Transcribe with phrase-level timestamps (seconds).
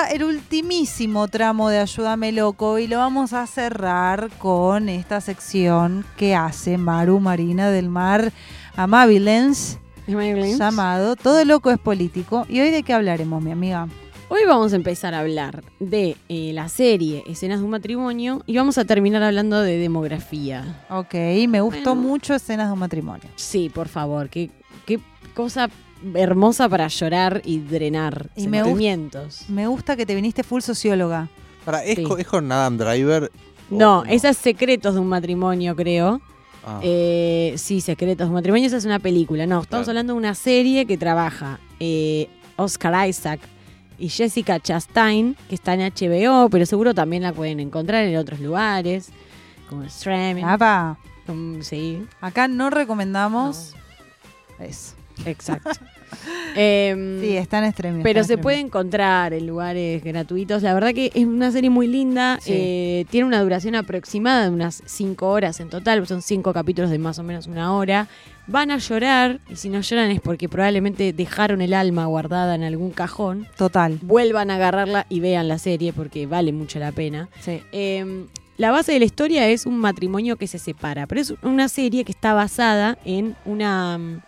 [0.00, 6.04] queda el ultimísimo tramo de Ayúdame Loco y lo vamos a cerrar con esta sección
[6.16, 8.32] que hace Maru Marina del Mar
[8.76, 12.46] Amabilens, llamado Todo Loco es Político.
[12.48, 13.88] ¿Y hoy de qué hablaremos, mi amiga?
[14.28, 18.56] Hoy vamos a empezar a hablar de eh, la serie Escenas de un matrimonio y
[18.56, 20.84] vamos a terminar hablando de demografía.
[20.88, 21.14] Ok,
[21.48, 22.08] me gustó Bueno.
[22.08, 23.28] mucho Escenas de un Matrimonio.
[23.34, 24.50] Sí, por favor, qué,
[24.86, 25.00] qué
[25.34, 25.68] cosa
[26.14, 29.44] hermosa para llorar y drenar Y me gust- sentimientos.
[29.48, 31.28] Me gusta que te viniste full socióloga.
[31.64, 32.02] Para, ¿es, Sí.
[32.04, 33.30] con, ¿Es con Adam Driver?
[33.68, 36.20] No, esa es Secretos de un matrimonio, creo.
[36.64, 39.46] Ah, Eh, sí, Secretos de un matrimonio, esa es una película.
[39.46, 39.90] No, estamos Claro.
[39.98, 43.40] hablando de una serie que trabaja eh, Oscar Isaac
[43.98, 48.40] y Jessica Chastain, que está en HBO, pero seguro también la pueden encontrar en otros
[48.40, 49.10] lugares,
[49.68, 50.44] como streaming.
[50.44, 53.74] Apa, como- sí, acá no recomendamos
[54.58, 54.94] eso.
[55.26, 55.70] Exacto.
[56.56, 58.02] Em, Sí, está en streaming.
[58.02, 60.62] Pero se puede encontrar en lugares gratuitos.
[60.62, 62.38] La verdad que es una serie muy linda.
[62.42, 62.52] Sí.
[62.52, 66.04] eh, tiene una duración aproximada de unas 5 horas en total.
[66.08, 68.08] Son 5 capítulos de más o menos una hora.
[68.48, 69.38] Van a llorar.
[69.48, 73.46] Y si no lloran es porque probablemente dejaron el alma guardada en algún cajón.
[73.56, 73.98] Total.
[74.02, 77.28] Vuelvan a agarrarla y vean la serie porque vale mucho la pena.
[77.40, 77.62] Sí.
[77.70, 78.24] Eh,
[78.56, 82.04] la base de la historia es un matrimonio que se separa, pero es una serie
[82.04, 84.20] que está basada en una mm,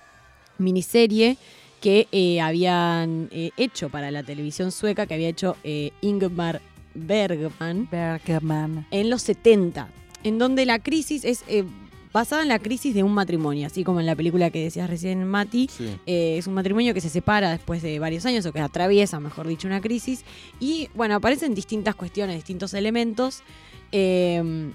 [0.58, 1.36] miniserie
[1.80, 6.60] que eh, habían eh, hecho para la televisión sueca, que había hecho eh, Ingmar
[6.94, 8.86] Bergman Bergman.
[8.90, 9.88] en los 70,
[10.24, 11.64] en donde la crisis es eh,
[12.12, 15.24] basada en la crisis de un matrimonio, así como en la película que decías recién,
[15.26, 15.96] Mati, sí.
[16.06, 19.48] eh, es un matrimonio que se separa después de varios años, o que atraviesa, mejor
[19.48, 20.24] dicho, una crisis.
[20.60, 23.42] Y bueno, aparecen distintas cuestiones, distintos elementos.
[23.90, 24.70] Eh,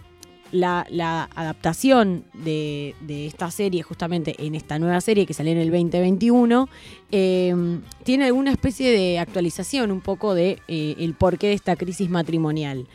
[0.51, 2.95] la, adaptación de,
[3.27, 6.69] esta serie, justamente en esta nueva serie que salió en el 2021,
[7.11, 12.09] eh, tiene alguna especie de actualización un poco de eh, el porqué de esta crisis
[12.09, 12.87] matrimonial.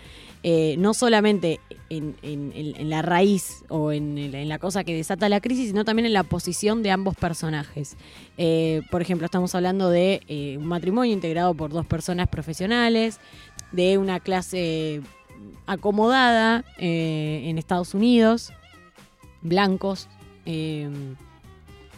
[0.44, 2.16] Eh, no solamente en,
[2.90, 6.82] la raíz o en, la cosa que desata la crisis, sino también en la posición
[6.82, 7.96] de ambos personajes.
[8.38, 13.20] Eh, por ejemplo, estamos hablando de un matrimonio integrado por dos personas profesionales,
[13.70, 15.02] de una clase
[15.66, 18.52] acomodada eh, en Estados Unidos,
[19.42, 20.08] blancos,
[20.46, 20.88] eh,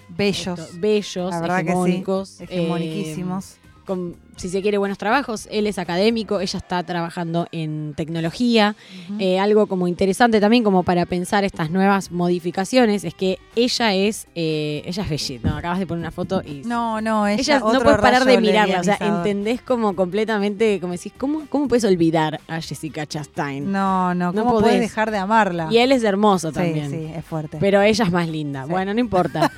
[0.08, 0.58] Bellos.
[0.58, 1.68] esto, bellos, que sí.
[1.68, 3.54] hegemónicos, Hegemoniquísimos.
[3.54, 5.48] eh, con, si se quiere, buenos trabajos.
[5.50, 8.74] Él es académico, ella está trabajando en tecnología.
[9.18, 14.26] Eh, algo como interesante también como para pensar estas nuevas modificaciones es que ella es,
[14.34, 15.48] eh, ella es bellita.
[15.50, 18.40] No, acabas de poner una foto y no, no, ella, ella no puedes parar de
[18.40, 23.70] mirarla, o sea, entendés como completamente, como decís, ¿cómo, cómo puedes olvidar a Jessica Chastain?
[23.70, 25.68] No, no, No ¿cómo puedes dejar de amarla?
[25.70, 26.90] Y él es hermoso también.
[26.90, 27.58] sí, es fuerte.
[27.60, 28.64] Pero ella es más linda.
[28.64, 28.70] Sí.
[28.70, 29.50] Bueno, no importa.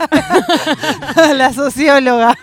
[1.34, 2.34] la socióloga.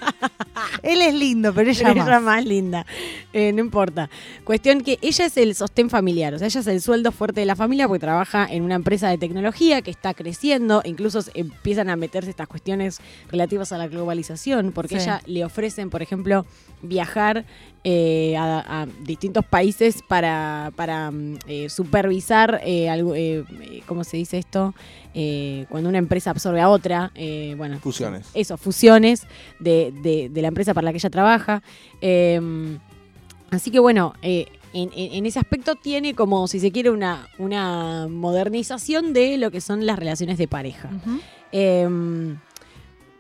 [0.82, 2.08] Él es lindo, pero ella Pero más.
[2.08, 2.86] ella más linda.
[3.34, 4.10] Eh, no importa.
[4.44, 7.46] Cuestión que ella es el sostén familiar, o sea, ella es el sueldo fuerte de
[7.46, 11.96] la familia porque trabaja en una empresa de tecnología que está creciendo, incluso empiezan a
[11.96, 13.00] meterse estas cuestiones
[13.32, 15.04] relativas a la globalización, porque Sí.
[15.04, 16.46] ella le ofrecen, por ejemplo,
[16.82, 17.46] viajar
[17.86, 23.14] eh, a, a distintos países para, para mm, eh, supervisar, algo,
[23.86, 24.74] ¿cómo se dice esto?
[25.14, 28.28] Eh, cuando una empresa absorbe a otra, eh, bueno, Fusiones.
[28.34, 29.28] eso, fusiones
[29.60, 31.62] de, de- de la empresa para la que ella trabaja.
[32.02, 32.78] Eh,
[33.52, 37.28] así que bueno, eh, en, en- en ese aspecto tiene como, si se quiere, una,
[37.38, 40.90] una modernización de lo que son las relaciones de pareja.
[41.52, 41.88] Eh,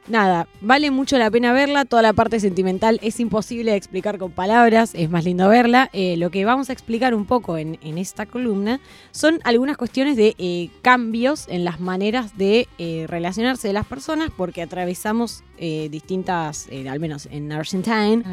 [0.08, 1.86] nada, vale mucho la pena verla.
[1.86, 5.90] Toda la parte sentimental es imposible de explicar con palabras, es más lindo verla.
[5.94, 8.80] Eh, lo que vamos a explicar un poco en, esta columna
[9.12, 14.30] son algunas cuestiones de eh, cambios en las maneras de eh, relacionarse de las personas,
[14.36, 18.24] porque atravesamos eh, distintas, eh, al menos en Argentine.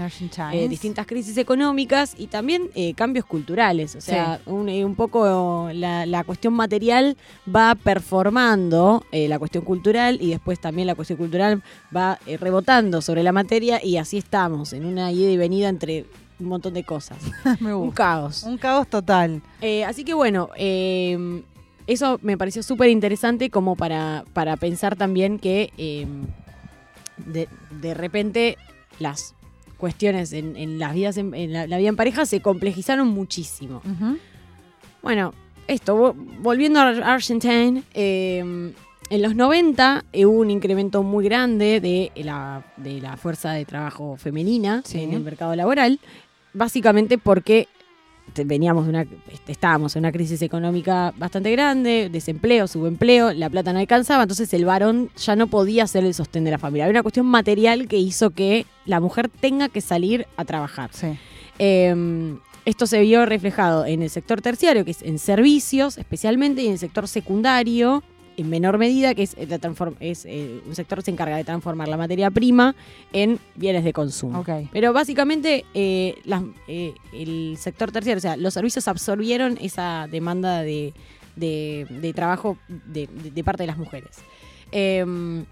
[0.53, 3.94] eh, distintas crisis económicas y también eh, cambios culturales.
[3.97, 7.16] O sea, un, un poco la, la cuestión material
[7.54, 11.62] va performando la cuestión cultural y después también la cuestión cultural
[11.94, 16.06] va rebotando sobre la materia y así estamos, en una ida y venida entre
[16.38, 17.19] un montón de cosas.
[17.60, 18.42] Me un caos.
[18.45, 19.42] Un caos total.
[19.86, 21.42] Así que bueno, eh,
[21.86, 26.06] eso me pareció súper interesante como para, para pensar también que eh,
[27.27, 27.49] de,
[27.81, 28.57] de repente
[28.99, 29.34] las
[29.77, 33.81] cuestiones en, en las vidas en, en la, la vida en pareja se complejizaron muchísimo.
[35.03, 35.33] Bueno,
[35.67, 38.39] esto, vo- volviendo a Ar- Argentine, eh,
[39.11, 43.65] en los 90 eh, hubo un incremento muy grande de la, de la fuerza de
[43.65, 45.01] trabajo femenina Sí.
[45.03, 45.99] en el mercado laboral,
[46.53, 47.67] básicamente porque
[48.44, 53.72] veníamos de una, este, estábamos en una crisis económica bastante grande, desempleo, subempleo, la plata
[53.72, 56.84] no alcanzaba, entonces el varón ya no podía ser el sostén de la familia.
[56.84, 60.91] Había una cuestión material que hizo que la mujer tenga que salir a trabajar.
[60.92, 61.09] Sí.
[61.59, 66.66] Em, esto se vio reflejado en el sector terciario, que es en servicios especialmente, y
[66.66, 68.03] en el sector secundario,
[68.41, 71.97] en menor medida, que es, es eh, un sector que se encarga de transformar la
[71.97, 72.75] materia prima
[73.13, 74.45] en bienes de consumo.
[74.72, 76.15] Pero básicamente eh,
[76.69, 80.95] eh, el sector terciario, o sea, los servicios absorbieron esa demanda de,
[82.15, 84.10] trabajo de, parte de las mujeres.
[84.72, 85.45] Em,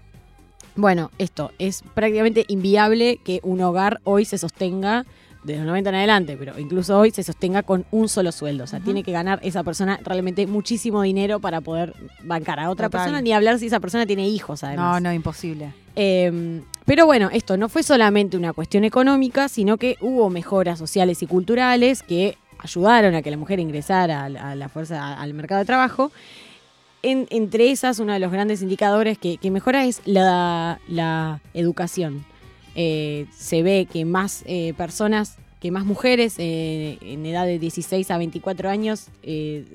[0.75, 5.05] bueno, esto es prácticamente inviable que un hogar hoy se sostenga
[5.43, 8.65] de los 90 en adelante, pero incluso hoy se sostenga con un solo sueldo.
[8.65, 11.93] O sea, tiene que ganar esa persona realmente muchísimo dinero para poder
[12.23, 15.01] bancar a otra persona, ni hablar si esa persona tiene hijos, además.
[15.01, 15.73] No, no, imposible.
[15.95, 21.21] Em, pero bueno, esto no fue solamente una cuestión económica, sino que hubo mejoras sociales
[21.23, 25.65] y culturales que ayudaron a que la mujer ingresara a, la fuerza, al mercado de
[25.65, 26.11] trabajo.
[27.01, 32.25] entre esas, uno de los grandes indicadores que, mejora es la, la educación.
[32.81, 38.09] Eh, se ve que más eh, personas, que más mujeres eh, en edad de 16
[38.09, 39.07] a 24 años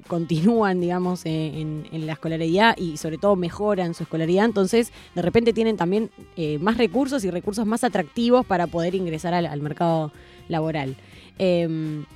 [0.06, 4.46] continúan, digamos, en, la escolaridad y sobre todo mejoran su escolaridad.
[4.46, 6.10] Entonces, de repente tienen también
[6.60, 10.10] más recursos y recursos más atractivos para poder ingresar al, mercado
[10.48, 10.96] laboral.
[11.36, 12.06] Em,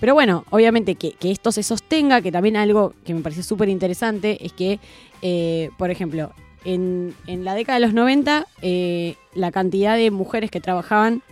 [0.00, 4.44] pero bueno, obviamente que, esto se sostenga, que también algo que me parece súper interesante
[4.44, 4.80] es que,
[5.78, 6.32] por ejemplo,
[6.64, 11.22] en, la década de los 90, eh, la cantidad de mujeres que trabajaban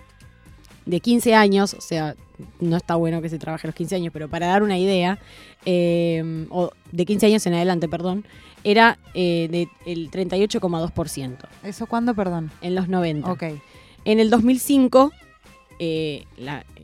[0.86, 2.16] de 15 años, o sea,
[2.58, 5.18] no está bueno que se trabaje a los 15 años, pero para dar una idea,
[5.66, 8.24] eh, o de 15 años en adelante, perdón,
[8.64, 11.36] era eh, del 38,2%.
[11.64, 12.50] ¿Eso cuándo, perdón?
[12.60, 13.30] En los 90.
[13.30, 13.44] Ok.
[14.04, 15.12] En el 2005,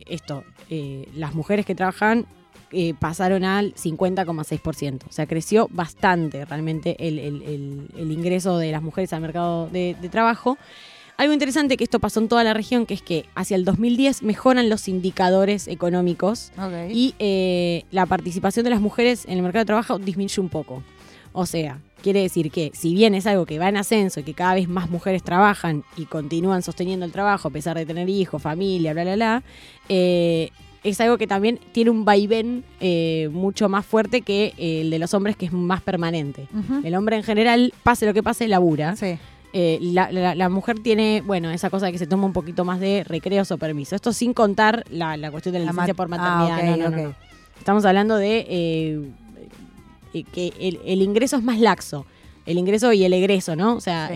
[0.07, 0.45] esto,
[1.15, 2.27] las mujeres que trabajaban
[2.79, 5.05] eh, pasaron al 50,6%.
[5.09, 10.59] O sea, creció bastante realmente el, ingreso de las mujeres al mercado de, trabajo.
[11.17, 14.23] Algo interesante que esto pasó en toda la región, que es que hacia el 2010
[14.23, 16.53] mejoran los indicadores económicos
[16.91, 20.83] y eh, la participación de las mujeres en el mercado de trabajo disminuye un poco.
[21.33, 24.35] O sea, quiere decir que si bien es algo que va en ascenso y que
[24.35, 28.43] cada vez más mujeres trabajan y continúan sosteniendo el trabajo a pesar de tener hijos,
[28.43, 29.43] familia, bla, bla, bla,
[29.89, 30.51] eh,
[30.91, 34.99] es algo que también tiene un vaivén eh, mucho más fuerte que eh, el de
[34.99, 36.49] los hombres, que es más permanente.
[36.85, 38.95] El hombre en general, pase lo que pase, labura.
[39.53, 43.05] Eh, la, mujer tiene, bueno, esa cosa de que se toma un poquito más de
[43.05, 43.97] recreos o permiso.
[43.97, 47.15] Esto sin contar la, cuestión de la, licencia por ah, maternidad.
[47.59, 49.11] Estamos hablando de
[50.13, 50.53] que
[50.85, 52.07] el, ingreso es más laxo.
[52.45, 53.75] El ingreso y el egreso, ¿no?
[53.75, 54.11] O sea,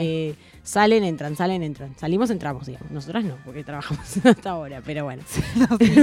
[0.71, 1.91] salen, entran, salen, entran.
[1.97, 2.91] Salimos, entramos, digamos.
[2.93, 5.23] Nosotras no, porque trabajamos hasta ahora, pero bueno.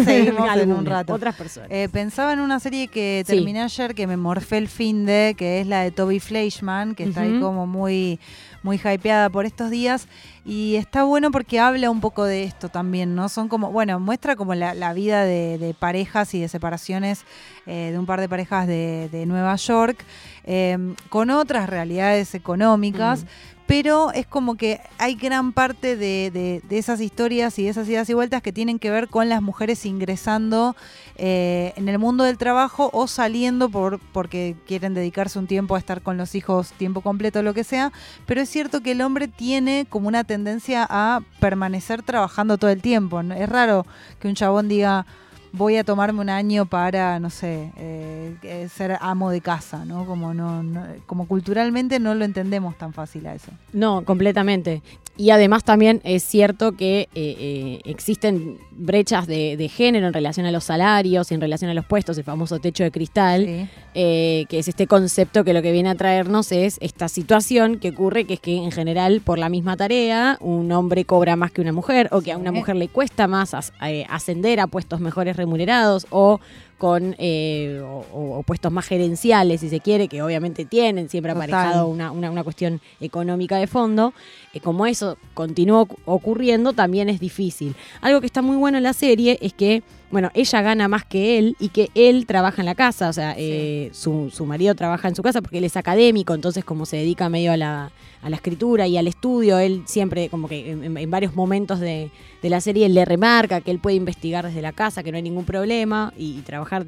[0.04, 1.14] seguimos en un rato.
[1.14, 1.70] Otras personas.
[1.72, 5.62] Eh, pensaba en una serie que terminé ayer que me morfé el fin de, que
[5.62, 8.20] es la de Toby Fleischman, que está ahí como muy,
[8.62, 10.10] muy hypeada por estos días.
[10.44, 13.30] Y está bueno porque habla un poco de esto también, ¿no?
[13.30, 17.24] Son como, bueno, muestra como la, vida de, parejas y de separaciones
[17.66, 20.04] eh, de un par de parejas de, Nueva York,
[20.44, 20.78] eh,
[21.10, 23.26] con otras realidades económicas,
[23.68, 28.14] pero es como que hay gran parte de, esas historias y de esas ideas y
[28.14, 30.76] vueltas que tienen que ver con las mujeres ingresando
[31.18, 35.80] eh, en el mundo del trabajo o saliendo por, porque quieren dedicarse un tiempo a
[35.80, 37.92] estar con los hijos tiempo completo lo que sea,
[38.26, 42.82] pero es cierto que el hombre tiene como una tendencia a permanecer trabajando todo el
[42.82, 43.20] tiempo.
[43.20, 43.86] Es raro
[44.20, 45.06] que un chabón diga
[45.52, 50.06] voy a tomarme un año para, no sé, eh, ser amo de casa, ¿no?
[50.06, 50.64] Como, no,
[51.06, 53.52] como culturalmente no lo entendemos tan fácil a eso.
[53.74, 54.82] No, completamente.
[55.20, 60.52] Y además también es cierto que eh, eh, existen brechas de, género en relación a
[60.52, 64.68] los salarios y en relación a los puestos, el famoso techo de cristal, que es
[64.68, 68.40] este concepto que lo que viene a traernos es esta situación que ocurre, que es
[68.40, 72.22] que en general por la misma tarea un hombre cobra más que una mujer o
[72.22, 76.40] que a una mujer le cuesta más ascender a puestos mejores remunerados o
[76.78, 82.12] con eh, o, puestos más gerenciales, si se quiere, que obviamente tienen siempre aparejado una,
[82.12, 84.14] una, cuestión económica de fondo.
[84.54, 87.76] Eh, como eso continúa ocurriendo, también es difícil.
[88.02, 91.38] Algo que está muy bueno en la serie es que bueno, ella gana más que
[91.38, 95.10] él y que él trabaja en la casa, o sea, eh, su, su, marido trabaja
[95.10, 97.92] en su casa porque él es académico, entonces como se dedica medio a la,
[98.22, 102.10] a la escritura y al estudio, él siempre como que en, varios momentos de,
[102.42, 105.44] la serie le remarca que él puede investigar desde la casa, que no hay ningún
[105.44, 106.86] problema y, trabajar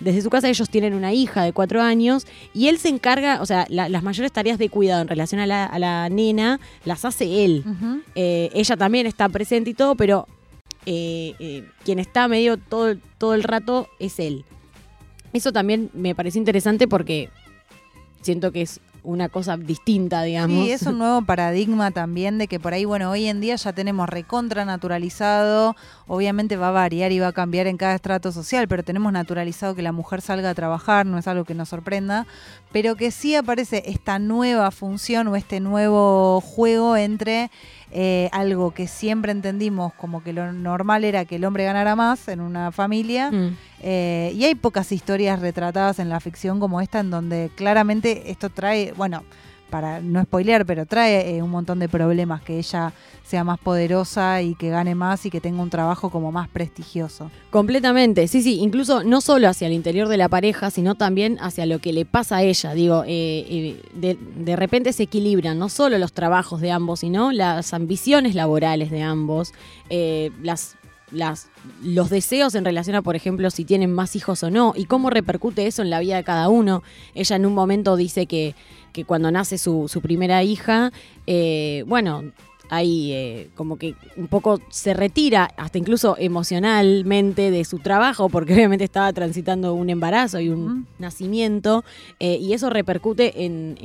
[0.00, 0.48] desde su casa.
[0.48, 4.32] Ellos tienen una hija de cuatro años y él se encarga, o sea, las mayores
[4.32, 7.64] tareas de cuidado en relación a la, nena las hace él.
[8.14, 10.26] Eh, ella también está presente y todo, pero
[10.84, 14.44] eh, eh, quien está medio todo, todo el rato es él.
[15.32, 17.28] Eso también me parece interesante porque
[18.22, 20.64] siento que es una cosa distinta, digamos.
[20.64, 23.72] Sí, es un nuevo paradigma también de que por ahí, bueno, hoy en día ya
[23.72, 25.76] tenemos recontra naturalizado,
[26.08, 29.76] obviamente va a variar y va a cambiar en cada estrato social, pero tenemos naturalizado
[29.76, 32.26] que la mujer salga a trabajar, no es algo que nos sorprenda,
[32.72, 37.50] pero que sí aparece esta nueva función o este nuevo juego entre
[37.92, 42.28] eh, algo que siempre entendimos como que lo normal era que el hombre ganara más
[42.28, 43.30] en una familia.
[43.30, 43.56] Mm.
[43.80, 48.50] Eh, y hay pocas historias retratadas en la ficción como esta en donde claramente esto
[48.50, 49.22] trae, bueno,
[49.70, 52.92] para no spoilear, pero trae eh, un montón de problemas, que ella
[53.24, 57.30] sea más poderosa y que gane más y que tenga un trabajo como más prestigioso.
[57.50, 61.66] Completamente, sí, sí, incluso no solo hacia el interior de la pareja, sino también hacia
[61.66, 62.74] lo que le pasa a ella.
[62.74, 67.74] Digo, eh, eh, de, repente se equilibran no solo los trabajos de ambos, sino las
[67.74, 69.52] ambiciones laborales de ambos,
[70.42, 70.76] las
[71.10, 71.48] las,
[71.82, 75.10] los deseos en relación a, por ejemplo, si tienen más hijos o no, y cómo
[75.10, 76.82] repercute eso en la vida de cada uno.
[77.14, 78.54] Ella en un momento dice que
[78.96, 80.90] que cuando nace su, su primera hija,
[81.26, 82.32] eh, bueno,
[82.70, 88.54] ahí eh, como que un poco se retira, hasta incluso emocionalmente, de su trabajo, porque
[88.54, 91.84] obviamente estaba transitando un embarazo y un nacimiento,
[92.20, 93.76] eh, y eso repercute en,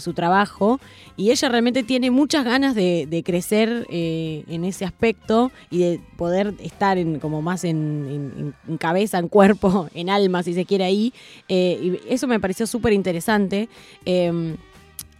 [0.00, 0.80] su trabajo.
[1.16, 6.54] Y ella realmente tiene muchas ganas de, crecer eh, en ese aspecto y de poder
[6.60, 11.12] estar en, como más en, cabeza, en cuerpo, en alma, si se quiere ahí.
[11.48, 13.68] y eso me pareció súper interesante.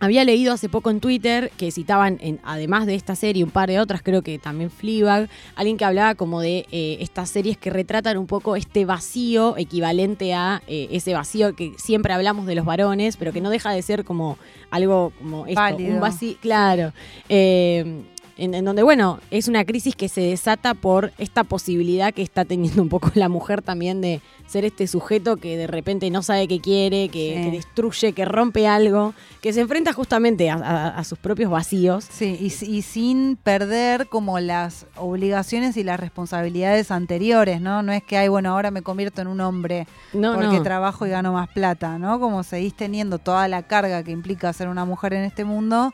[0.00, 3.69] Había leído hace poco en Twitter que citaban, en, además de esta serie, un par
[3.69, 7.69] de otras, creo que también Fleabag, alguien que hablaba como de eh, estas series que
[7.69, 12.64] retratan un poco este vacío equivalente a eh, ese vacío que siempre hablamos de los
[12.64, 14.38] varones, pero que no deja de ser como
[14.71, 16.95] algo como esto, un vacío, claro.
[17.28, 18.02] Eh,
[18.40, 22.82] en, donde, bueno, es una crisis que se desata por esta posibilidad que está teniendo
[22.82, 26.61] un poco la mujer también de ser este sujeto que de repente no sabe qué
[26.61, 32.06] quiere, que, destruye, que rompe algo, que se enfrenta justamente a, sus propios vacíos.
[32.11, 37.82] Sí, y, sin perder como las obligaciones y las responsabilidades anteriores, ¿no?
[37.82, 41.32] No es que, ay, bueno, ahora me convierto en un hombre porque trabajo y gano
[41.32, 42.18] más plata, ¿no?
[42.18, 45.92] Como seguís teniendo toda la carga que implica ser una mujer en este mundo,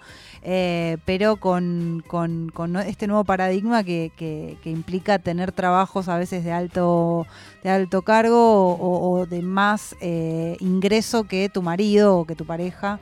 [0.49, 2.05] eh, pero con,
[2.87, 7.26] este nuevo paradigma que, que, que implica tener trabajos a veces de alto,
[7.65, 13.00] de alto cargo o, de más eh, ingreso que tu marido o que tu pareja.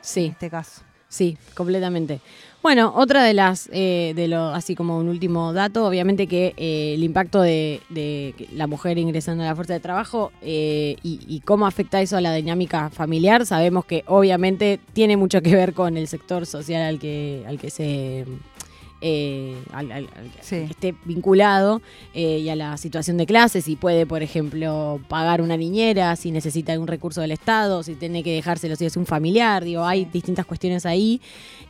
[0.00, 0.24] Sí.
[0.24, 0.82] En este caso.
[1.10, 2.20] Sí, completamente.
[2.62, 6.94] Bueno, otra de las, eh, de lo, así como un último dato, obviamente que eh,
[6.94, 7.80] el impacto de,
[8.54, 12.32] la mujer ingresando a la fuerza de trabajo y, y, cómo afecta eso a la
[12.34, 17.44] dinámica familiar, sabemos que obviamente tiene mucho que ver con el sector social al que,
[17.48, 18.26] al que se
[19.02, 20.08] eh, al,
[20.46, 21.80] que esté vinculado
[22.12, 26.30] eh, y a la situación de clase, si puede, por ejemplo, pagar una niñera, si
[26.30, 30.04] necesita algún recurso del Estado, si tiene que dejárselo si es un familiar, digo, hay
[30.04, 31.22] distintas cuestiones ahí.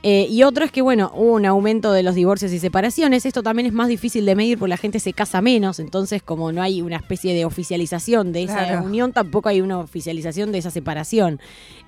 [0.02, 3.44] Eh, y otro es que, bueno, hubo un aumento de los divorcios y separaciones, esto
[3.44, 6.62] también es más difícil de medir porque la gente se casa menos, entonces como no
[6.62, 11.38] hay una especie de oficialización de esa unión, tampoco hay una oficialización de esa separación.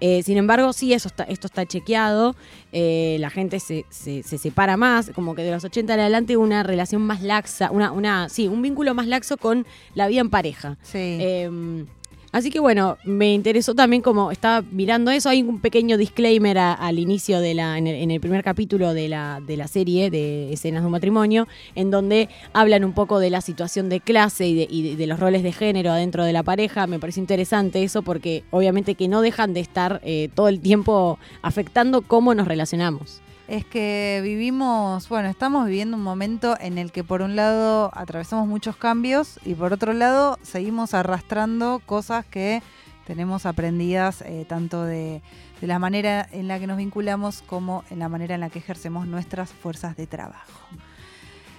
[0.00, 2.36] sin embargo, sí, eso está, esto está chequeado,
[2.72, 6.62] la gente se, se, se separa más, como que de los 80 en adelante una
[6.62, 10.76] relación más laxa, una, una, sí, un vínculo más laxo con la vida en pareja.
[10.82, 11.18] Sí.
[11.20, 11.86] Em,
[12.32, 16.98] así que bueno, me interesó también como estaba mirando eso, hay un pequeño disclaimer al
[16.98, 20.86] inicio de la, en el, primer capítulo de la, de la serie de escenas de
[20.86, 25.20] un matrimonio, en donde hablan un poco de la situación de clase y de, los
[25.20, 26.86] roles de género adentro de la pareja.
[26.86, 31.18] Me parece interesante eso porque obviamente que no dejan de estar eh, todo el tiempo
[31.42, 37.04] afectando cómo nos relacionamos es que vivimos, bueno, estamos viviendo un momento en el que
[37.04, 42.62] por un lado atravesamos muchos cambios y por otro lado seguimos arrastrando cosas que
[43.06, 45.22] tenemos aprendidas eh, tanto de,
[45.60, 48.60] de, la manera en la que nos vinculamos como en la manera en la que
[48.60, 50.60] ejercemos nuestras fuerzas de trabajo.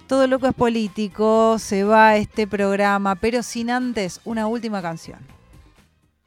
[0.08, 5.33] Todo lo que es político, se va este programa, pero sin antes una última canción.